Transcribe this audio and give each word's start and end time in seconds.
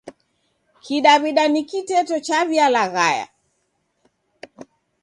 Kidaw'ida 0.83 1.43
ni 1.49 1.61
kiteto 1.69 2.15
chaw'ialaghaya. 2.27 3.25